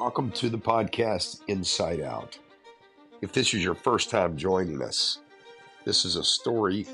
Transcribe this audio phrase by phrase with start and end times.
[0.00, 2.38] Welcome to the podcast Inside Out.
[3.20, 5.18] If this is your first time joining us,
[5.84, 6.86] this is a story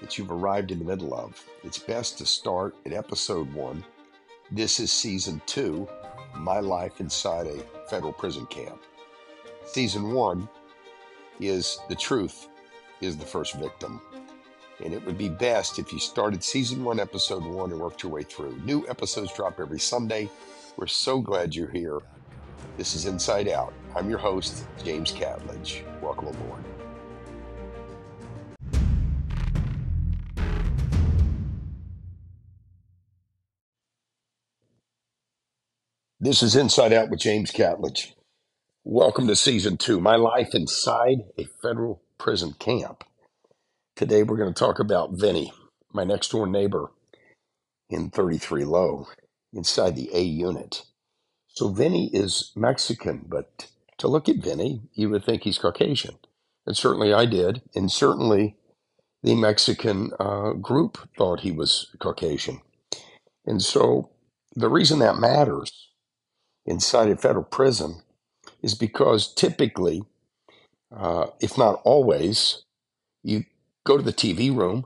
[0.00, 1.40] that you've arrived in the middle of.
[1.62, 3.84] It's best to start at episode one.
[4.50, 5.88] This is season two
[6.36, 8.82] My Life Inside a Federal Prison Camp.
[9.64, 10.48] Season one
[11.38, 12.48] is The Truth
[13.00, 14.00] is the First Victim.
[14.84, 18.10] And it would be best if you started season one, episode one, and worked your
[18.10, 18.60] way through.
[18.64, 20.28] New episodes drop every Sunday.
[20.76, 22.00] We're so glad you're here.
[22.76, 23.72] This is Inside Out.
[23.94, 25.82] I'm your host, James Catledge.
[26.00, 26.64] Welcome aboard.
[36.20, 38.12] This is Inside Out with James Catledge.
[38.84, 43.04] Welcome to season two My Life Inside a Federal Prison Camp.
[43.96, 45.52] Today we're going to talk about Vinny,
[45.92, 46.90] my next door neighbor
[47.90, 49.08] in 33 Low,
[49.52, 50.84] inside the A unit.
[51.56, 56.18] So Vinny is Mexican, but to look at Vinny, you would think he's Caucasian.
[56.66, 57.62] And certainly I did.
[57.74, 58.56] And certainly
[59.22, 62.60] the Mexican uh, group thought he was Caucasian.
[63.46, 64.10] And so
[64.54, 65.88] the reason that matters
[66.66, 68.02] inside a federal prison
[68.62, 70.02] is because typically,
[70.94, 72.64] uh, if not always,
[73.22, 73.44] you
[73.84, 74.84] go to the TV room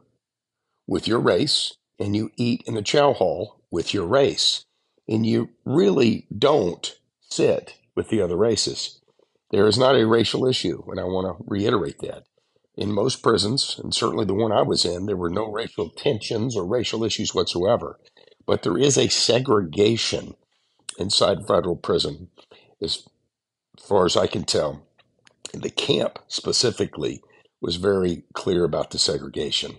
[0.86, 4.64] with your race and you eat in the chow hall with your race.
[5.10, 9.00] And you really don't sit with the other races.
[9.50, 12.24] There is not a racial issue, and I want to reiterate that.
[12.76, 16.56] In most prisons, and certainly the one I was in, there were no racial tensions
[16.56, 17.98] or racial issues whatsoever.
[18.46, 20.34] But there is a segregation
[20.98, 22.28] inside federal prison,
[22.80, 23.08] as
[23.78, 24.86] far as I can tell.
[25.52, 27.20] The camp specifically
[27.60, 29.78] was very clear about the segregation.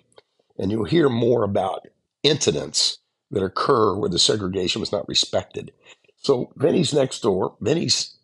[0.58, 1.88] And you'll hear more about
[2.22, 3.00] incidents
[3.32, 5.74] that occur where the segregation was not respected.
[6.18, 7.56] So Vinny's next door.
[7.62, 8.18] Vinny's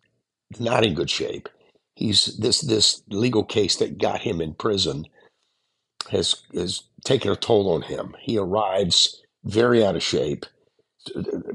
[0.60, 1.48] not in good shape.
[1.96, 5.06] He's this this legal case that got him in prison
[6.10, 8.16] has has taken a toll on him.
[8.20, 10.46] He arrives very out of shape.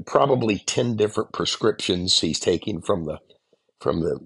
[0.06, 3.20] Probably ten different prescriptions he's taking from the
[3.82, 4.20] from the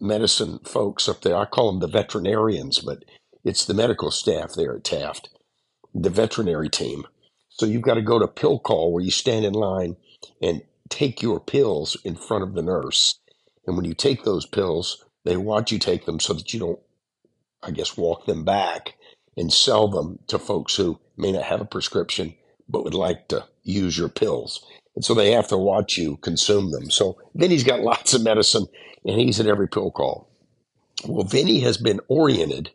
[0.00, 1.36] medicine folks up there.
[1.36, 3.04] I call them the veterinarians, but
[3.44, 5.30] it's the medical staff there at Taft,
[5.94, 7.06] the veterinary team.
[7.60, 9.98] So you've got to go to pill call where you stand in line
[10.40, 13.18] and take your pills in front of the nurse.
[13.66, 16.78] And when you take those pills, they want you take them so that you don't,
[17.62, 18.94] I guess, walk them back
[19.36, 22.34] and sell them to folks who may not have a prescription
[22.66, 24.64] but would like to use your pills.
[24.96, 26.90] And so they have to watch you consume them.
[26.90, 28.64] So Vinny's got lots of medicine
[29.04, 30.30] and he's at every pill call.
[31.06, 32.70] Well, Vinny has been oriented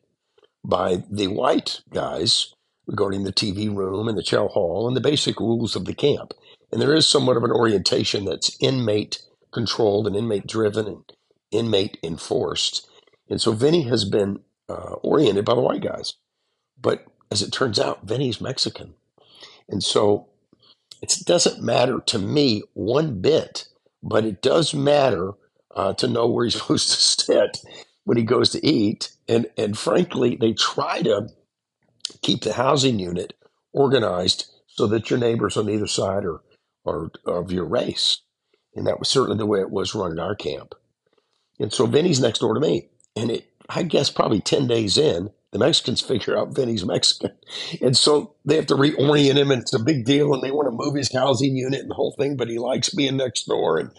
[0.64, 2.54] by the white guys
[2.88, 6.34] regarding the TV room and the chow hall and the basic rules of the camp.
[6.72, 9.22] And there is somewhat of an orientation that's inmate
[9.54, 11.04] controlled and inmate driven and
[11.52, 12.88] inmate enforced.
[13.30, 16.16] And so Vinny has been uh, oriented by the white guys.
[16.82, 18.96] But as it turns out, Vinny's Mexican.
[19.70, 20.28] And so
[21.02, 23.68] it doesn't matter to me one bit,
[24.04, 25.34] but it does matter
[25.76, 27.60] uh, to know where he's supposed to sit
[28.06, 29.12] when he goes to eat.
[29.30, 31.30] And and frankly, they try to
[32.22, 33.34] keep the housing unit
[33.74, 36.42] organized so that your neighbors on either side are,
[36.86, 38.22] are of your race.
[38.76, 40.76] And that was certainly the way it was run in our camp.
[41.60, 42.90] And so Vinny's next door to me.
[43.16, 47.32] And it, I guess probably 10 days in, the Mexicans figure out Vinny's Mexican.
[47.82, 50.34] And so they have to reorient him, and it's a big deal.
[50.34, 52.94] And they want to move his housing unit and the whole thing, but he likes
[52.94, 53.80] being next door.
[53.80, 53.92] And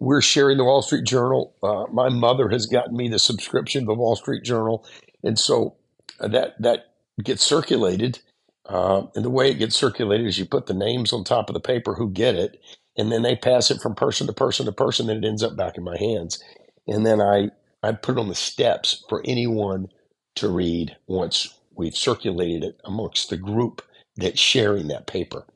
[0.00, 1.54] we're sharing the Wall Street Journal.
[1.62, 4.84] Uh, my mother has gotten me the subscription to the Wall Street Journal,
[5.22, 5.76] and so
[6.18, 6.89] uh, that that
[7.22, 8.20] gets circulated.
[8.68, 11.54] Uh, and the way it gets circulated is you put the names on top of
[11.54, 12.60] the paper who get it,
[12.96, 15.06] and then they pass it from person to person to person.
[15.08, 16.42] Then it ends up back in my hands,
[16.86, 17.50] and then I
[17.82, 19.88] I put it on the steps for anyone
[20.36, 23.82] to read once we've circulated it amongst the group
[24.16, 25.46] that's sharing that paper.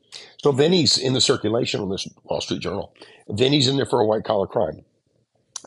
[0.43, 2.93] So Vinny's in the circulation on this Wall Street Journal.
[3.29, 4.83] Vinny's in there for a white collar crime.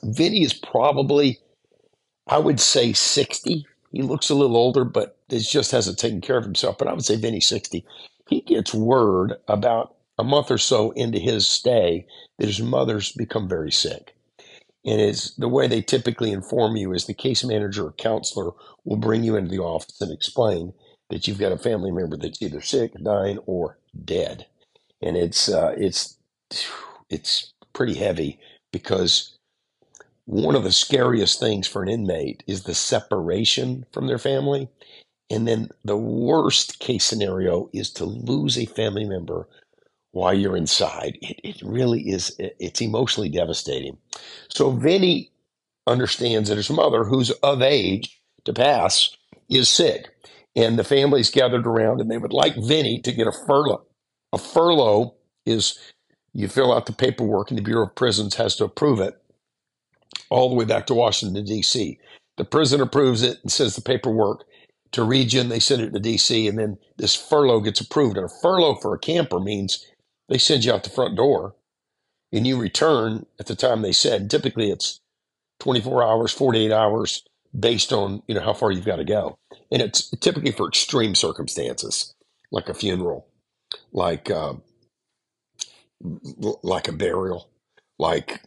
[0.05, 1.38] Vinny is probably,
[2.28, 3.67] I would say, 60.
[3.93, 6.78] He looks a little older, but it just hasn't taken care of himself.
[6.78, 7.84] But I would say Vinny's 60.
[8.28, 12.06] He gets word about a month or so into his stay
[12.38, 14.14] that his mother's become very sick.
[14.84, 18.52] And it's the way they typically inform you is the case manager or counselor
[18.84, 20.72] will bring you into the office and explain
[21.10, 24.46] that you've got a family member that's either sick, dying, or dead.
[25.02, 26.16] And it's uh, it's
[27.10, 28.38] it's pretty heavy
[28.72, 29.36] because
[30.25, 34.69] one of the scariest things for an inmate is the separation from their family.
[35.30, 39.48] And then the worst case scenario is to lose a family member
[40.12, 41.19] while you're inside.
[41.22, 43.98] It, it really is, it's emotionally devastating.
[44.50, 45.30] So Vinny
[45.86, 49.16] understands that his mother, who's of age to pass,
[49.50, 50.08] is sick.
[50.56, 53.84] And the family's gathered around and they would like Vinny to get a furlough.
[54.32, 55.14] A furlough
[55.46, 55.78] is
[56.34, 59.14] you fill out the paperwork and the Bureau of Prisons has to approve it
[60.30, 61.98] all the way back to Washington, D.C.
[62.38, 64.44] The prison approves it and says the paperwork
[64.93, 68.17] to region, they send it to D.C., and then this furlough gets approved.
[68.17, 69.87] And a furlough for a camper means
[70.29, 71.55] they send you out the front door
[72.32, 74.31] and you return at the time they said.
[74.31, 75.00] Typically, it's
[75.61, 77.25] 24 hours, 48 hours,
[77.58, 79.38] based on you know how far you've got to go.
[79.70, 82.14] And it's typically for extreme circumstances,
[82.52, 83.26] like a funeral,
[83.93, 84.55] like uh,
[86.62, 87.50] like a burial,
[87.99, 88.40] like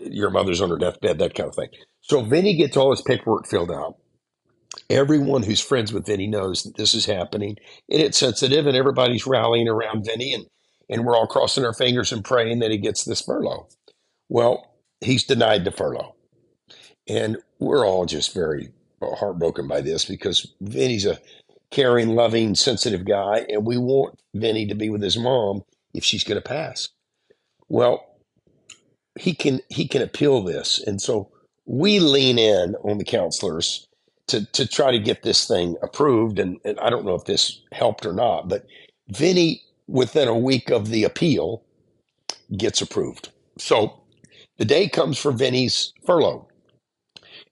[0.00, 1.70] your mother's on her deathbed, that kind of thing.
[2.02, 3.96] So Vinny gets all his paperwork filled out.
[4.90, 7.56] Everyone who's friends with Vinny knows that this is happening,
[7.90, 10.46] and it's sensitive, and everybody's rallying around Vinny, and
[10.90, 13.68] and we're all crossing our fingers and praying that he gets this furlough.
[14.28, 16.14] Well, he's denied the furlough,
[17.06, 18.70] and we're all just very
[19.02, 21.18] heartbroken by this because Vinny's a
[21.70, 25.62] caring, loving, sensitive guy, and we want Vinny to be with his mom
[25.94, 26.88] if she's going to pass.
[27.68, 28.04] Well,
[29.18, 31.30] he can he can appeal this, and so
[31.66, 33.87] we lean in on the counselors
[34.28, 36.38] to to try to get this thing approved.
[36.38, 38.66] And, and I don't know if this helped or not, but
[39.10, 41.64] Vinny, within a week of the appeal,
[42.56, 43.30] gets approved.
[43.58, 44.02] So
[44.58, 46.48] the day comes for Vinny's furlough,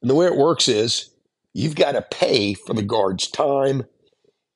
[0.02, 1.10] and the way it works is
[1.54, 3.84] you've got to pay for the guard's time,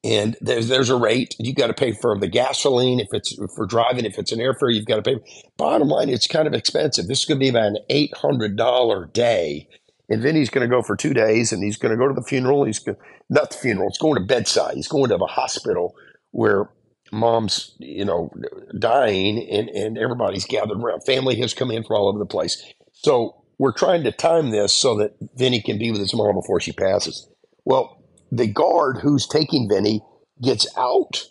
[0.04, 1.36] and there's there's a rate.
[1.38, 4.04] you've got to pay for the gasoline if it's for driving.
[4.06, 5.16] If it's an airfare, you've got to pay.
[5.58, 7.08] Bottom line, it's kind of expensive.
[7.08, 9.68] This is going to be about an eight hundred dollar day,
[10.10, 12.26] and Vinny's going to go for two days, and he's going to go to the
[12.26, 12.64] funeral.
[12.64, 12.98] He's going,
[13.30, 13.88] not the funeral.
[13.88, 14.74] It's going to bedside.
[14.74, 15.94] He's going to the hospital
[16.32, 16.68] where
[17.12, 18.30] mom's you know
[18.78, 21.04] dying, and and everybody's gathered around.
[21.04, 22.62] Family has come in from all over the place.
[22.92, 26.60] So we're trying to time this so that Vinny can be with his mom before
[26.60, 27.28] she passes.
[27.64, 30.02] Well, the guard who's taking Vinny
[30.42, 31.24] gets out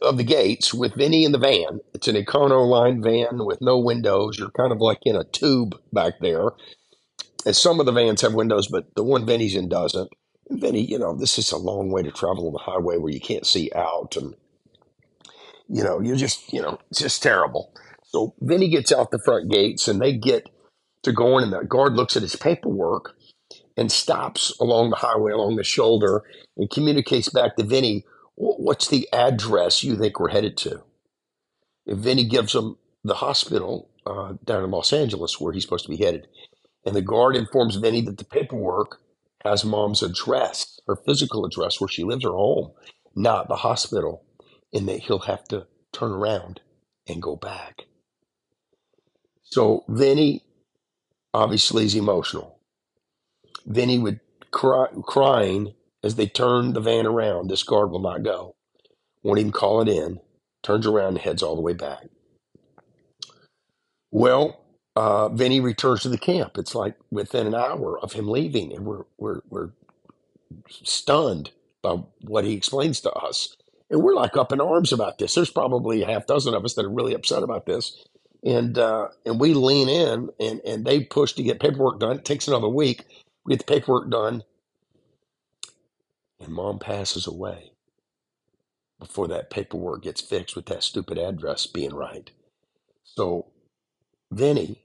[0.00, 1.80] of the gates with Vinny in the van.
[1.94, 4.38] It's an Econoline van with no windows.
[4.38, 6.50] You're kind of like in a tube back there.
[7.44, 10.10] And some of the vans have windows, but the one Vinny's in doesn't.
[10.48, 13.12] And Vinny, you know, this is a long way to travel on the highway where
[13.12, 14.16] you can't see out.
[14.16, 14.34] And,
[15.68, 17.74] you know, you're just, you know, it's just terrible.
[18.04, 20.48] So Vinny gets out the front gates and they get
[21.02, 23.16] to going, and the guard looks at his paperwork
[23.76, 26.22] and stops along the highway, along the shoulder,
[26.56, 28.04] and communicates back to Vinny,
[28.34, 30.82] what's the address you think we're headed to?
[31.86, 35.90] And Vinny gives him the hospital uh, down in Los Angeles where he's supposed to
[35.90, 36.28] be headed.
[36.84, 39.00] And the guard informs Vinny that the paperwork
[39.44, 42.72] has mom's address, her physical address where she lives, her home,
[43.14, 44.24] not the hospital,
[44.72, 46.60] and that he'll have to turn around
[47.08, 47.82] and go back.
[49.42, 50.42] So Vinny
[51.34, 52.58] obviously is emotional.
[53.66, 54.20] Vinny would
[54.50, 57.48] cry, crying as they turn the van around.
[57.48, 58.56] This guard will not go.
[59.22, 60.20] Won't even call it in.
[60.62, 62.06] Turns around and heads all the way back.
[64.10, 64.61] Well,
[64.96, 66.58] uh, Vinny returns to the camp.
[66.58, 69.70] It's like within an hour of him leaving, and we're we're we're
[70.70, 71.52] stunned
[71.82, 73.56] by what he explains to us,
[73.90, 75.34] and we're like up in arms about this.
[75.34, 78.04] There's probably a half dozen of us that are really upset about this,
[78.44, 82.16] and uh, and we lean in, and and they push to get paperwork done.
[82.18, 83.06] It takes another week.
[83.46, 84.44] We get the paperwork done,
[86.40, 87.72] and mom passes away
[89.00, 92.30] before that paperwork gets fixed with that stupid address being right.
[93.04, 93.51] So
[94.32, 94.82] Vinny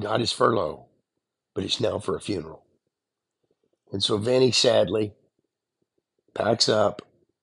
[0.00, 0.86] got his furlough,
[1.54, 2.64] but it's now for a funeral.
[3.92, 5.12] And so Vinny sadly
[6.34, 7.02] packs up,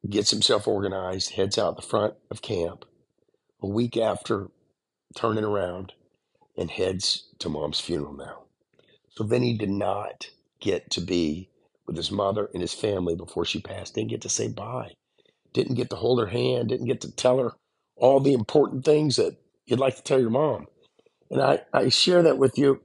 [0.10, 2.84] gets himself organized, heads out the front of camp
[3.62, 4.50] a week after
[5.15, 5.94] turning around
[6.58, 8.44] and heads to mom's funeral now.
[9.12, 10.29] So Vinny did not
[10.60, 11.50] get to be
[11.88, 13.96] with his mother and his family before she passed.
[13.96, 14.91] Didn't get to say bye.
[15.53, 16.67] Didn't get to hold her hand.
[16.67, 17.53] Didn't get to tell her
[17.96, 20.67] all the important things that you'd like to tell your mom.
[21.29, 22.81] And I, I share that with you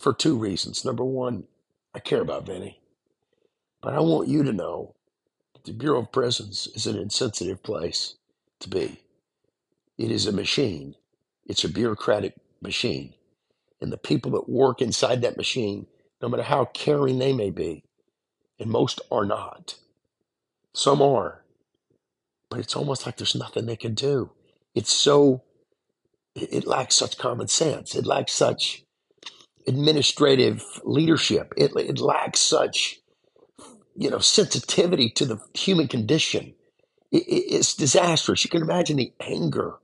[0.00, 0.84] for two reasons.
[0.84, 1.44] Number one,
[1.94, 2.80] I care about Vinny.
[3.82, 4.94] But I want you to know
[5.54, 8.16] that the Bureau of Prisons is an insensitive place
[8.60, 9.00] to be.
[9.98, 10.94] It is a machine.
[11.46, 13.14] It's a bureaucratic machine
[13.80, 15.86] and the people that work inside that machine,
[16.22, 17.84] no matter how caring they may be,
[18.58, 19.76] and most are not.
[20.72, 21.44] Some are,
[22.50, 24.30] but it's almost like there's nothing they can do.
[24.74, 25.42] It's so,
[26.36, 27.96] it, it lacks such common sense.
[27.96, 28.84] It lacks such
[29.68, 31.54] administrative leadership.
[31.56, 33.00] It, it lacks such,
[33.96, 36.54] you know, sensitivity to the human condition.
[37.12, 38.44] It, it's disastrous.
[38.44, 39.74] You can imagine the anger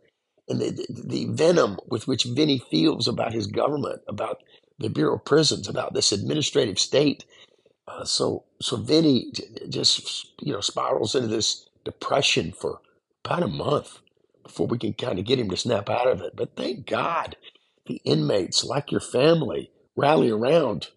[0.49, 4.43] and the, the, the venom with which Vinny feels about his government, about
[4.79, 7.25] the Bureau of Prisons, about this administrative state.
[7.89, 9.33] Uh, so, so Vinny
[9.69, 12.81] just you know spirals into this depression for
[13.25, 14.01] about a month
[14.45, 16.37] before we can kind of get him to snap out of it.
[16.37, 17.37] But thank God,
[17.87, 20.89] the inmates, like your family, rally around,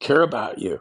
[0.00, 0.80] care about you,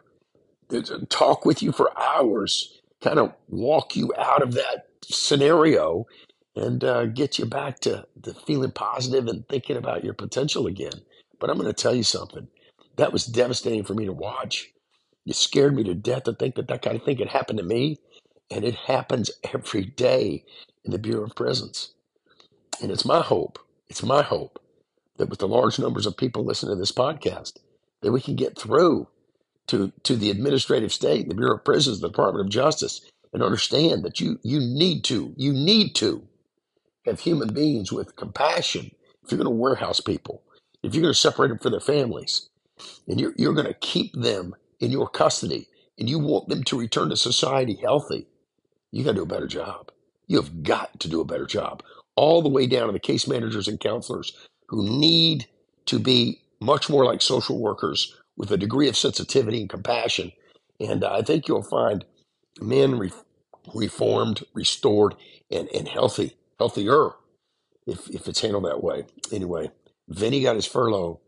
[1.09, 6.05] talk with you for hours, kind of walk you out of that scenario
[6.55, 11.01] and uh, get you back to, to feeling positive and thinking about your potential again.
[11.39, 12.47] But I'm going to tell you something.
[12.97, 14.69] That was devastating for me to watch.
[15.25, 17.63] It scared me to death to think that that kind of thing could happen to
[17.63, 17.97] me.
[18.51, 20.45] And it happens every day
[20.85, 21.93] in the Bureau of Prisons.
[22.81, 23.59] And it's my hope,
[23.89, 24.59] it's my hope
[25.17, 27.59] that with the large numbers of people listening to this podcast,
[28.01, 29.07] that we can get through
[29.67, 33.01] to, to the administrative state, the Bureau of Prisons, the Department of Justice,
[33.33, 36.27] and understand that you you need to, you need to
[37.05, 38.91] have human beings with compassion
[39.23, 40.43] if you're going to warehouse people,
[40.83, 42.49] if you're going to separate them from their families,
[43.07, 45.67] and you're, you're going to keep them in your custody,
[45.99, 48.27] and you want them to return to society healthy,
[48.91, 49.91] you got to do a better job.
[50.27, 51.83] You have got to do a better job,
[52.21, 55.47] all the way down to the case managers and counselors who need
[55.87, 60.31] to be much more like social workers with a degree of sensitivity and compassion.
[60.79, 62.05] And I think you'll find
[62.61, 63.11] men re-
[63.73, 65.15] reformed, restored,
[65.49, 67.13] and, and healthy healthier
[67.87, 69.05] if, if it's handled that way.
[69.31, 69.71] Anyway,
[70.07, 71.21] Vinny got his furlough,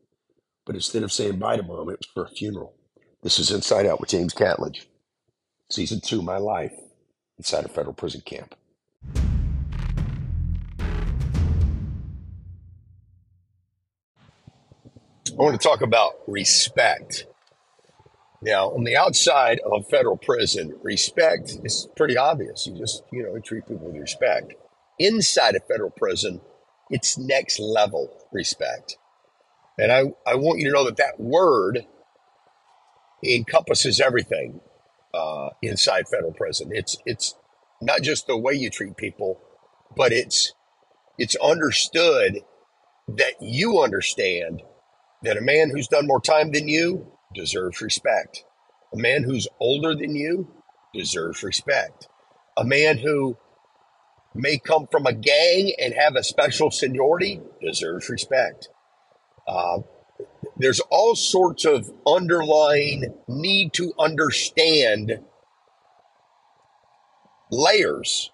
[0.63, 2.75] but instead of saying bye to mom, it was for a funeral.
[3.23, 4.85] This is Inside Out with James Catledge,
[5.71, 6.73] Season 2, My Life
[7.39, 8.53] Inside a Federal Prison Camp.
[15.33, 17.25] I want to talk about respect.
[18.41, 22.67] Now, on the outside of a federal prison, respect is pretty obvious.
[22.67, 24.53] You just, you know, treat people with respect
[24.99, 26.41] inside a federal prison,
[26.89, 28.97] it's next level respect.
[29.77, 31.85] And I, I want you to know that that word
[33.23, 34.61] encompasses everything
[35.13, 36.69] uh, inside federal prison.
[36.71, 37.35] It's it's
[37.81, 39.39] not just the way you treat people,
[39.95, 40.53] but it's
[41.17, 42.41] it's understood
[43.07, 44.61] that you understand
[45.23, 48.43] that a man who's done more time than you deserves respect.
[48.93, 50.51] A man who's older than you
[50.93, 52.07] deserves respect.
[52.57, 53.37] A man who
[54.35, 58.69] may come from a gang and have a special seniority deserves respect.
[59.47, 59.79] Uh,
[60.57, 65.19] there's all sorts of underlying need to understand
[67.49, 68.31] layers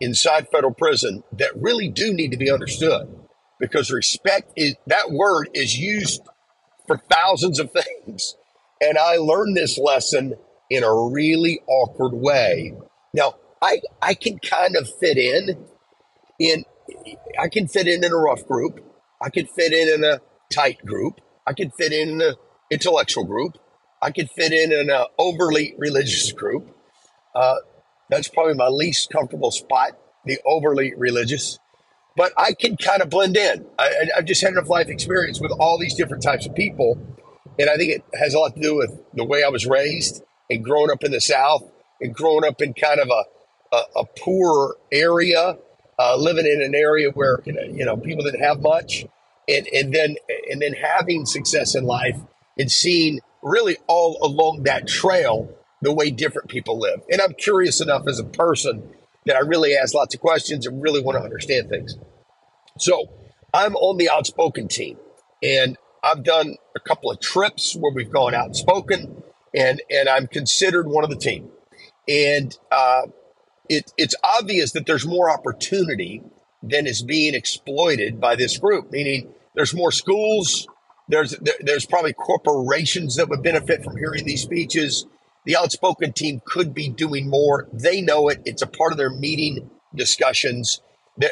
[0.00, 3.17] inside federal prison that really do need to be understood
[3.60, 6.22] because respect is that word is used
[6.86, 8.36] for thousands of things
[8.80, 10.34] and i learned this lesson
[10.70, 12.74] in a really awkward way
[13.14, 15.66] now I I can kind of fit in
[16.38, 16.64] in
[17.38, 18.84] I can fit in in a rough group.
[19.20, 21.20] I can fit in in a tight group.
[21.46, 22.34] I can fit in in an
[22.70, 23.58] intellectual group.
[24.00, 26.68] I can fit in in an overly religious group.
[27.34, 27.56] Uh,
[28.10, 31.58] that's probably my least comfortable spot, the overly religious.
[32.18, 33.64] But I can kind of blend in.
[33.78, 37.00] I, I've just had enough life experience with all these different types of people.
[37.58, 40.22] And I think it has a lot to do with the way I was raised
[40.50, 41.62] and growing up in the South
[42.00, 43.24] and growing up in kind of a
[43.72, 45.58] a, a poor area,
[45.98, 49.06] uh, living in an area where you know people didn't have much,
[49.48, 50.16] and and then
[50.50, 52.18] and then having success in life
[52.58, 55.48] and seeing really all along that trail
[55.80, 57.00] the way different people live.
[57.10, 58.90] And I'm curious enough as a person
[59.28, 61.96] that I really ask lots of questions and really want to understand things.
[62.78, 63.10] So
[63.52, 64.96] I'm on the outspoken team,
[65.42, 69.22] and I've done a couple of trips where we've gone out and spoken,
[69.54, 71.50] and and I'm considered one of the team.
[72.08, 73.02] And uh,
[73.68, 76.22] it, it's obvious that there's more opportunity
[76.62, 78.90] than is being exploited by this group.
[78.90, 80.66] Meaning, there's more schools.
[81.06, 85.04] There's there, there's probably corporations that would benefit from hearing these speeches.
[85.44, 87.68] The outspoken team could be doing more.
[87.72, 88.42] They know it.
[88.44, 90.80] It's a part of their meeting discussions.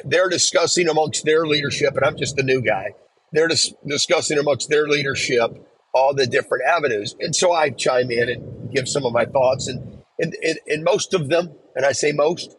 [0.04, 2.94] They're, discussing amongst their leadership, and I'm just the new guy.
[3.32, 5.52] They're dis- discussing amongst their leadership
[5.94, 9.68] all the different avenues, and so I chime in and give some of my thoughts.
[9.68, 12.56] And and, and, and most of them and I say most,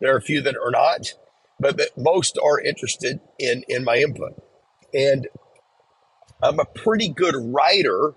[0.00, 1.14] there are a few that are not,
[1.60, 4.34] but most are interested in, in my input.
[4.92, 5.28] And
[6.42, 8.14] I'm a pretty good writer.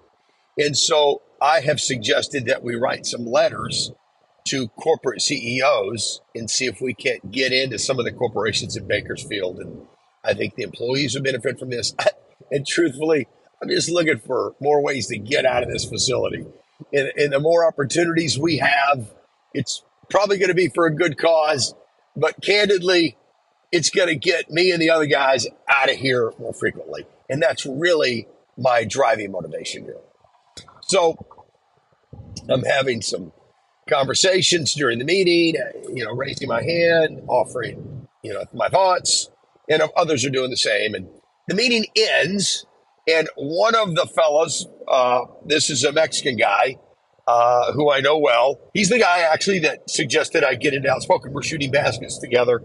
[0.58, 3.92] And so I have suggested that we write some letters
[4.46, 8.88] to corporate CEOs and see if we can't get into some of the corporations in
[8.88, 9.60] Bakersfield.
[9.60, 9.88] And
[10.24, 11.96] I think the employees would benefit from this.
[12.52, 13.28] and truthfully,
[13.62, 16.46] I'm just looking for more ways to get out of this facility.
[16.94, 19.12] And, and the more opportunities we have,
[19.54, 21.74] it's probably going to be for a good cause.
[22.16, 23.18] but candidly,
[23.72, 27.06] it's going to get me and the other guys out of here more frequently.
[27.30, 29.98] And that's really my driving motivation here.
[30.82, 31.16] So
[32.50, 33.32] I'm having some
[33.90, 35.56] conversations during the meeting,
[35.94, 39.30] you know, raising my hand, offering, you know, my thoughts,
[39.70, 40.94] and others are doing the same.
[40.94, 41.08] And
[41.48, 42.66] the meeting ends,
[43.08, 46.78] and one of the fellows, uh, this is a Mexican guy
[47.28, 48.60] uh, who I know well.
[48.74, 51.34] He's the guy actually that suggested I get into outspoken.
[51.34, 52.62] We're shooting baskets together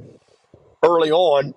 [0.82, 1.54] early on.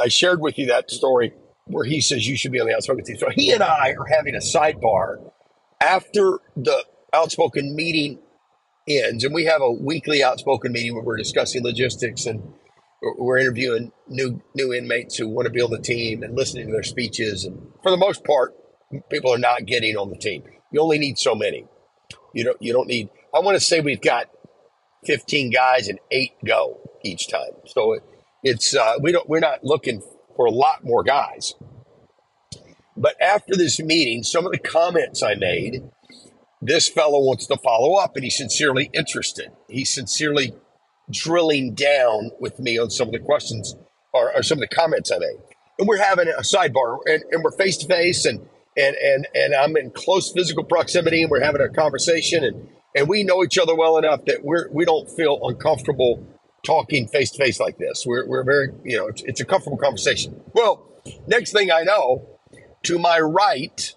[0.00, 1.32] I shared with you that story
[1.66, 3.16] where he says you should be on the outspoken team.
[3.18, 5.30] So he and I are having a sidebar
[5.80, 8.18] after the outspoken meeting
[8.88, 12.42] ends, and we have a weekly outspoken meeting where we're discussing logistics and
[13.18, 16.82] we're interviewing new new inmates who want to on the team and listening to their
[16.82, 17.44] speeches.
[17.44, 18.54] And for the most part,
[19.10, 20.44] people are not getting on the team.
[20.72, 21.66] You only need so many.
[22.34, 23.08] You don't you don't need.
[23.34, 24.28] I want to say we've got
[25.06, 27.52] 15 guys and eight go each time.
[27.66, 28.02] So it,
[28.42, 30.02] it's uh, we don't we're not looking
[30.36, 31.54] for a lot more guys.
[32.96, 35.88] But after this meeting, some of the comments I made,
[36.60, 39.50] this fellow wants to follow up, and he's sincerely interested.
[39.68, 40.54] He's sincerely
[41.10, 43.74] drilling down with me on some of the questions
[44.12, 45.38] or, or some of the comments I made.
[45.78, 49.54] And we're having a sidebar, and, and we're face to face, and and and and
[49.54, 53.58] I'm in close physical proximity, and we're having a conversation, and and we know each
[53.58, 56.26] other well enough that we're we don't feel uncomfortable
[56.64, 58.04] talking face to face like this.
[58.06, 60.40] We're we're very you know it's, it's a comfortable conversation.
[60.52, 60.86] Well,
[61.26, 62.28] next thing I know,
[62.84, 63.94] to my right,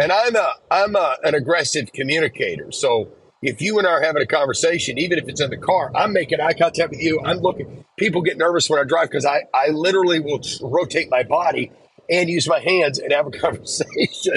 [0.00, 4.22] and I'm a I'm a, an aggressive communicator, so if you and I are having
[4.22, 7.20] a conversation, even if it's in the car, I'm making eye contact with you.
[7.24, 7.84] I'm looking.
[7.96, 11.72] People get nervous when I drive because I, I literally will rotate my body
[12.10, 14.36] and use my hands and have a conversation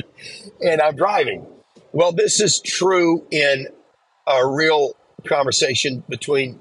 [0.61, 1.45] and I'm driving.
[1.91, 3.67] Well, this is true in
[4.25, 4.93] a real
[5.27, 6.59] conversation between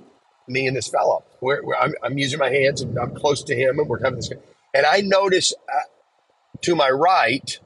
[0.49, 1.25] me and this fellow.
[1.41, 4.17] Where, where I'm, I'm, using my hands and I'm close to him and we're having
[4.17, 4.31] this.
[4.75, 5.81] And I notice uh,
[6.63, 7.59] to my right,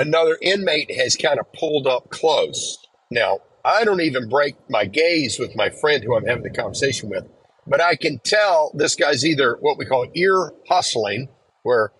[0.00, 2.78] another inmate has kind of pulled up close.
[3.10, 7.10] Now, I don't even break my gaze with my friend who I'm having the conversation
[7.10, 7.26] with
[7.68, 11.28] but I can tell this guy's either what we call ear hustling,
[11.62, 11.92] where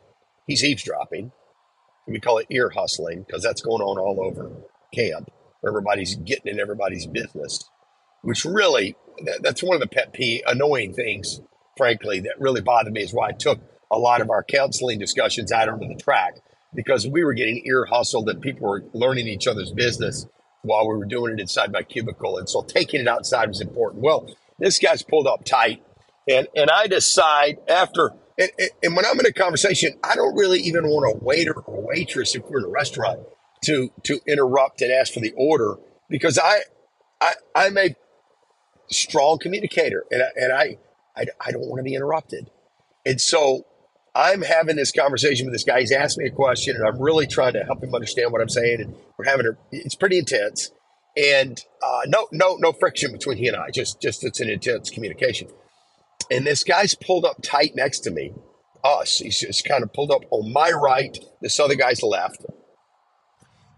[0.46, 1.30] he's eavesdropping.
[2.06, 4.50] We call it ear hustling because that's going on all over
[4.94, 5.30] camp.
[5.60, 7.68] where Everybody's getting in everybody's business,
[8.22, 8.96] which really,
[9.40, 11.42] that's one of the pet peeve, annoying things,
[11.76, 15.52] frankly, that really bothered me is why I took a lot of our counseling discussions
[15.52, 16.36] out onto the track
[16.74, 20.26] because we were getting ear hustled and people were learning each other's business
[20.62, 22.38] while we were doing it inside my cubicle.
[22.38, 24.02] And so taking it outside was important.
[24.02, 24.28] Well,
[24.58, 25.82] this guy's pulled up tight.
[26.28, 28.50] And, and I decide after, and,
[28.82, 32.34] and when I'm in a conversation, I don't really even want a waiter or waitress
[32.34, 33.20] if we're in a restaurant
[33.64, 35.76] to, to interrupt and ask for the order
[36.10, 36.60] because I,
[37.20, 37.94] I, I'm a
[38.90, 40.78] strong communicator and I, and I,
[41.16, 42.50] I, I don't want to be interrupted.
[43.06, 43.64] And so
[44.14, 45.80] I'm having this conversation with this guy.
[45.80, 48.48] He's asked me a question, and I'm really trying to help him understand what I'm
[48.48, 48.80] saying.
[48.80, 50.72] And we're having a, it's pretty intense
[51.18, 53.70] and uh, no no no friction between he and I.
[53.70, 55.48] Just just it's an intense communication.
[56.30, 58.34] And this guy's pulled up tight next to me,
[58.84, 59.18] us.
[59.18, 61.16] He's just kind of pulled up on my right.
[61.40, 62.44] This other guy's left.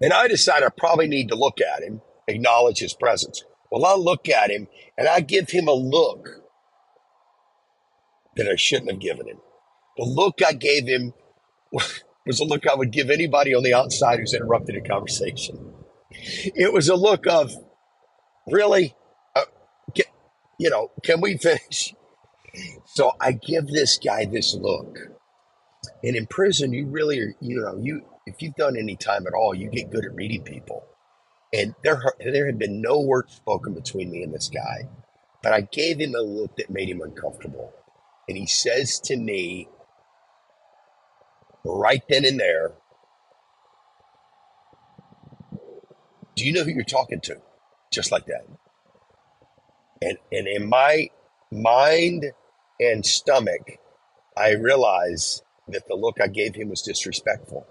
[0.03, 3.45] And I decide I probably need to look at him, acknowledge his presence.
[3.71, 4.67] Well, I look at him
[4.99, 6.29] and I give him a look
[8.37, 9.39] that I shouldn't have given him.
[9.97, 11.13] The look I gave him
[11.73, 15.75] was a look I would give anybody on the outside who's interrupted a conversation
[16.11, 17.53] it was a look of
[18.47, 18.95] really,
[19.35, 19.45] uh,
[19.95, 20.07] can,
[20.59, 21.95] you know, can we finish?
[22.85, 24.99] So I give this guy this look.
[26.03, 29.35] And in prison, you really are, you know, you if you've done any time at
[29.35, 30.85] all, you get good at reading people.
[31.53, 34.89] And there, there had been no word spoken between me and this guy,
[35.43, 37.73] but I gave him a look that made him uncomfortable.
[38.29, 39.69] And he says to me,
[41.65, 42.75] right then and there,
[46.41, 47.37] Do you know who you're talking to?
[47.93, 48.47] Just like that.
[50.01, 51.11] And and in my
[51.53, 52.33] mind
[52.81, 53.79] and stomach,
[54.39, 57.67] I realized that the look I gave him was disrespectful.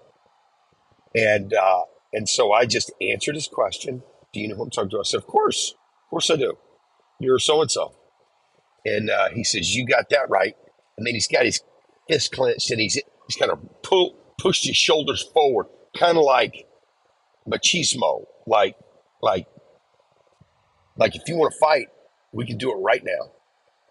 [1.15, 4.03] And uh, and so I just answered his question.
[4.33, 4.99] Do you know who I'm talking to?
[4.99, 5.73] I said, Of course.
[6.05, 6.55] Of course I do.
[7.19, 7.95] You're so and so.
[8.85, 10.55] And uh, he says, You got that right.
[10.95, 11.63] And then he's got his
[12.07, 16.67] fist clenched and he's he's kind of pull, pushed his shoulders forward, kind of like
[17.47, 18.75] machismo, like,
[19.21, 19.45] like,
[20.97, 21.87] like if you want to fight,
[22.31, 23.31] we can do it right now.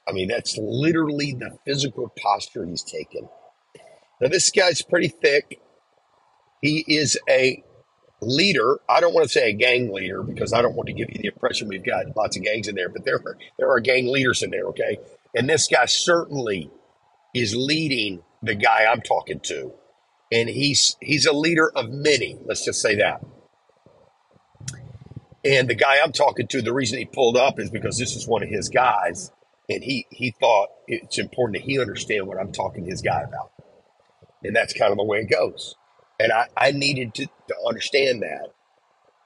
[0.08, 3.28] I mean, that's literally the physical posture he's taken.
[4.20, 5.60] Now, this guy's pretty thick.
[6.60, 7.62] He is a
[8.20, 8.80] leader.
[8.88, 11.18] I don't want to say a gang leader because I don't want to give you
[11.22, 14.08] the impression we've got lots of gangs in there, but there are, there are gang
[14.08, 14.98] leaders in there, okay?
[15.36, 16.70] And this guy certainly
[17.34, 19.72] is leading the guy I'm talking to.
[20.30, 23.24] And he's he's a leader of many, let's just say that.
[25.44, 28.28] And the guy I'm talking to, the reason he pulled up is because this is
[28.28, 29.32] one of his guys,
[29.68, 33.22] and he he thought it's important that he understand what I'm talking to his guy
[33.22, 33.52] about.
[34.42, 35.76] And that's kind of the way it goes.
[36.20, 38.52] And I, I needed to, to understand that.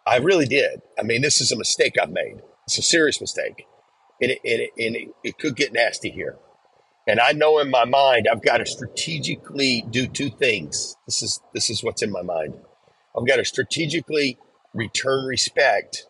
[0.07, 0.83] I really did.
[0.99, 2.43] I mean, this is a mistake I've made.
[2.67, 3.67] It's a serious mistake.
[4.21, 6.37] And it, and it, and it, it could get nasty here.
[7.07, 10.97] And I know in my mind I've got to strategically do two things.
[11.07, 12.55] This is this is what's in my mind.
[13.17, 14.39] I've got to strategically
[14.73, 16.07] return respect,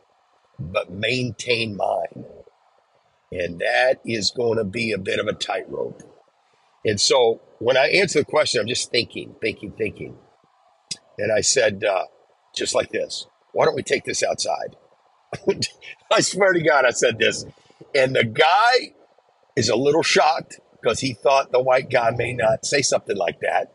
[0.58, 2.24] but maintain mine.
[3.32, 6.02] And that is going to be a bit of a tightrope.
[6.84, 10.18] And so when I answer the question, I'm just thinking, thinking, thinking.
[11.18, 12.04] And I said, uh,
[12.54, 14.76] just like this, why don't we take this outside?
[16.12, 17.46] I swear to God, I said this.
[17.94, 18.94] And the guy
[19.56, 23.40] is a little shocked because he thought the white guy may not say something like
[23.40, 23.72] that.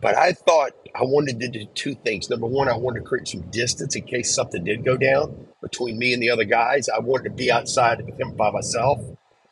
[0.00, 2.28] But I thought I wanted to do two things.
[2.28, 5.98] Number one, I wanted to create some distance in case something did go down between
[5.98, 6.88] me and the other guys.
[6.88, 9.00] I wanted to be outside with him by myself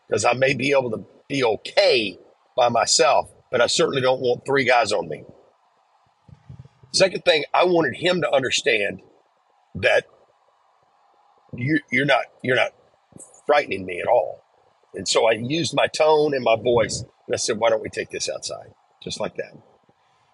[0.09, 2.19] because I may be able to be okay
[2.57, 5.25] by myself, but I certainly don't want three guys on me.
[6.93, 9.01] Second thing, I wanted him to understand
[9.77, 10.05] that
[11.57, 12.73] you, you're not you're not
[13.47, 14.42] frightening me at all.
[14.95, 17.89] And so I used my tone and my voice, and I said, "Why don't we
[17.89, 19.53] take this outside?" Just like that.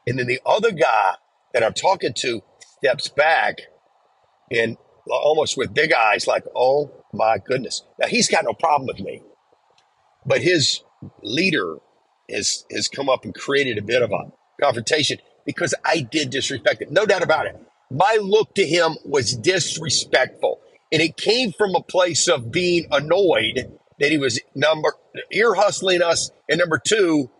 [0.06, 1.14] And then the other guy
[1.52, 2.42] that I'm talking to
[2.78, 3.58] steps back
[4.50, 4.76] and
[5.10, 9.00] uh, almost with big eyes, like, "Oh my goodness!" Now he's got no problem with
[9.00, 9.22] me,
[10.26, 10.82] but his
[11.22, 11.76] leader
[12.30, 16.82] has has come up and created a bit of a confrontation because I did disrespect
[16.82, 16.92] him.
[16.92, 17.56] No doubt about it.
[17.90, 20.60] My look to him was disrespectful.
[20.92, 24.94] And it came from a place of being annoyed that he was number
[25.32, 26.30] ear hustling us.
[26.48, 27.30] And number two,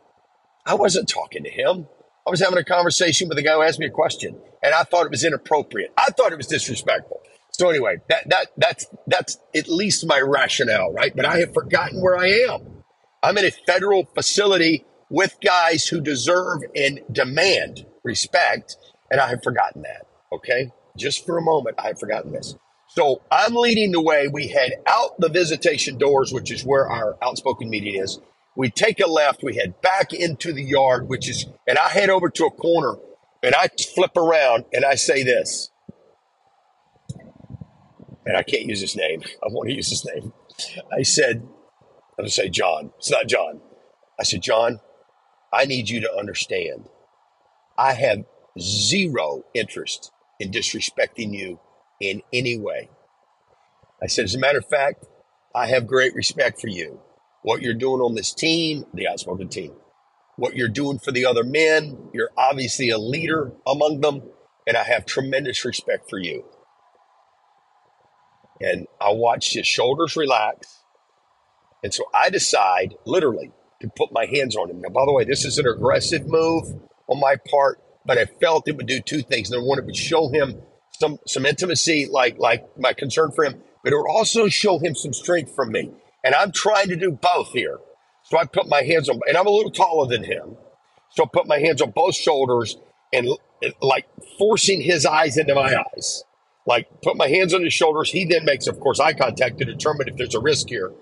[0.66, 1.88] I wasn't talking to him.
[2.26, 4.82] I was having a conversation with a guy who asked me a question, and I
[4.82, 5.92] thought it was inappropriate.
[5.96, 7.22] I thought it was disrespectful.
[7.52, 11.14] So anyway, that that that's that's at least my rationale, right?
[11.14, 12.84] But I have forgotten where I am.
[13.22, 18.76] I'm in a federal facility with guys who deserve and demand respect,
[19.10, 20.06] and I have forgotten that.
[20.32, 22.54] Okay, just for a moment, I have forgotten this.
[22.88, 24.28] So I'm leading the way.
[24.28, 28.18] We head out the visitation doors, which is where our outspoken meeting is.
[28.56, 29.42] We take a left.
[29.42, 32.96] We head back into the yard, which is, and I head over to a corner
[33.42, 35.70] and I flip around and I say this.
[38.26, 39.22] And I can't use his name.
[39.42, 40.32] I want to use his name.
[40.92, 42.92] I said, I'm going to say John.
[42.98, 43.60] It's not John.
[44.18, 44.80] I said, John,
[45.52, 46.88] I need you to understand
[47.78, 48.24] I have
[48.58, 51.60] zero interest in disrespecting you
[52.00, 52.90] in any way.
[54.02, 55.04] I said, as a matter of fact,
[55.54, 57.00] I have great respect for you.
[57.42, 59.72] What you're doing on this team, the outspoken team,
[60.36, 64.22] what you're doing for the other men, you're obviously a leader among them,
[64.66, 66.44] and I have tremendous respect for you.
[68.60, 70.78] And I watched his shoulders relax.
[71.82, 74.80] And so I decide, literally, to put my hands on him.
[74.80, 76.64] Now, by the way, this is an aggressive move
[77.08, 79.50] on my part, but I felt it would do two things.
[79.50, 80.60] Number one, it would show him
[80.98, 84.94] some some intimacy, like like my concern for him, but it would also show him
[84.94, 85.90] some strength from me.
[86.24, 87.78] And I'm trying to do both here.
[88.24, 90.56] So I put my hands on, and I'm a little taller than him.
[91.10, 92.76] So I put my hands on both shoulders
[93.12, 93.28] and
[93.80, 94.06] like
[94.38, 96.24] forcing his eyes into my eyes.
[96.66, 98.10] Like put my hands on his shoulders.
[98.10, 100.92] He then makes, of course, eye contact to determine if there's a risk here.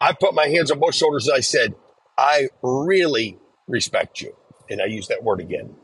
[0.00, 1.28] I put my hands on both shoulders.
[1.28, 1.74] And I said,
[2.18, 4.34] I really respect you
[4.68, 5.76] and I use that word again.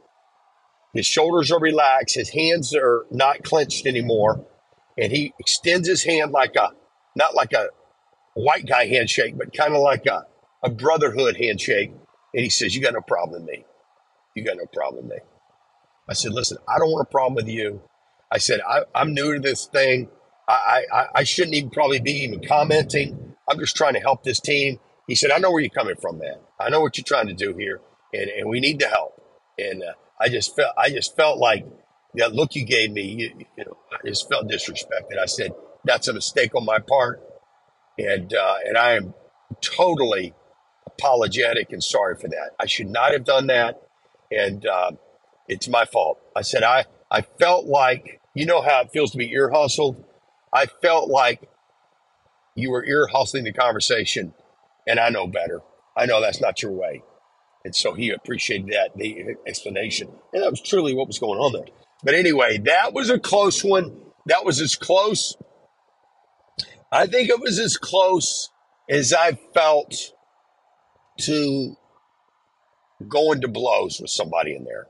[0.96, 4.46] His shoulders are relaxed, his hands are not clenched anymore,
[4.98, 6.70] and he extends his hand like a
[7.14, 7.68] not like a
[8.34, 10.26] white guy handshake, but kind of like a,
[10.62, 11.90] a brotherhood handshake.
[12.34, 13.64] And he says, You got no problem with me.
[14.34, 15.22] You got no problem with me.
[16.08, 17.80] I said, Listen, I don't want a problem with you.
[18.30, 20.08] I said, I, am new to this thing.
[20.48, 23.34] I, I, I shouldn't even probably be even commenting.
[23.48, 24.78] I'm just trying to help this team.
[25.08, 26.36] He said, I know where you're coming from, man.
[26.60, 27.80] I know what you're trying to do here
[28.12, 29.20] and, and we need the help.
[29.58, 31.66] And uh, I just felt I just felt like
[32.14, 35.18] that look you gave me, you, you, know, I just felt disrespected.
[35.20, 35.52] I said
[35.84, 37.22] that's a mistake on my part,
[37.98, 39.14] and uh, and I am
[39.60, 40.34] totally
[40.86, 42.50] apologetic and sorry for that.
[42.58, 43.82] I should not have done that,
[44.30, 44.92] and uh,
[45.48, 46.18] it's my fault.
[46.34, 50.02] I said I I felt like you know how it feels to be ear hustled.
[50.52, 51.48] I felt like
[52.54, 54.32] you were ear hustling the conversation,
[54.86, 55.60] and I know better.
[55.96, 57.02] I know that's not your way.
[57.66, 60.06] And so he appreciated that, the explanation.
[60.32, 61.66] And that was truly what was going on there.
[62.04, 64.02] But anyway, that was a close one.
[64.26, 65.36] That was as close.
[66.92, 68.50] I think it was as close
[68.88, 70.12] as I felt
[71.22, 71.74] to
[73.08, 74.86] going to blows with somebody in there.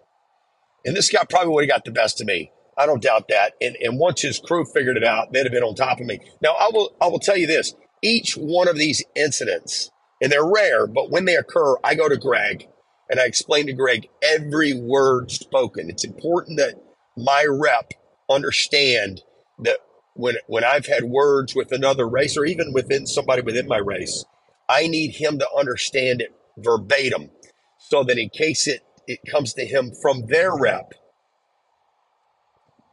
[0.85, 2.53] And this guy probably would have got the best of me.
[2.77, 3.55] I don't doubt that.
[3.59, 6.21] And, and once his crew figured it out, they'd have been on top of me.
[6.43, 10.47] Now, I will, I will tell you this each one of these incidents, and they're
[10.47, 12.69] rare, but when they occur, I go to Greg
[13.11, 15.91] and I explain to Greg every word spoken.
[15.91, 16.75] It's important that
[17.17, 17.93] my rep
[18.29, 19.23] understand
[19.61, 19.79] that
[20.15, 24.25] when, when I've had words with another race or even within somebody within my race,
[24.69, 27.31] I need him to understand it verbatim
[27.79, 30.93] so that in case it, it comes to him from their rep,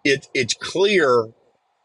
[0.03, 1.29] it, it's clear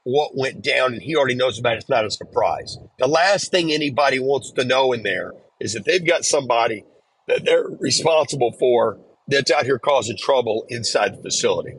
[0.08, 1.80] what went down and he already knows about it.
[1.80, 2.78] It's not a surprise.
[2.98, 6.86] The last thing anybody wants to know in there is that they've got somebody
[7.26, 11.74] that they're responsible for that's out here causing trouble inside the facility.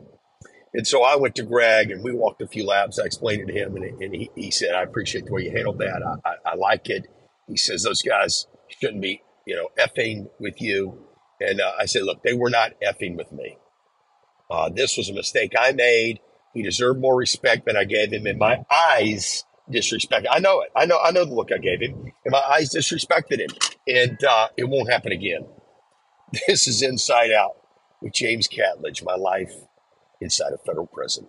[0.72, 3.00] And so I went to Greg and we walked a few laps.
[3.00, 5.50] I explained it to him and, and he, he said, I appreciate the way you
[5.50, 6.00] handled that.
[6.00, 7.08] I, I, I like it.
[7.48, 11.04] He says, those guys shouldn't be, you know, effing with you.
[11.40, 13.58] And uh, I said, look, they were not effing with me.
[14.48, 16.20] Uh, this was a mistake I made.
[16.54, 18.26] He deserved more respect than I gave him.
[18.26, 20.26] In my eyes, disrespect.
[20.30, 20.70] I know it.
[20.76, 20.98] I know.
[20.98, 22.12] I know the look I gave him.
[22.24, 23.50] And my eyes disrespected him,
[23.86, 25.46] and uh, it won't happen again.
[26.46, 27.56] This is Inside Out
[28.00, 29.04] with James Catledge.
[29.04, 29.52] My life
[30.20, 31.26] inside a federal prison.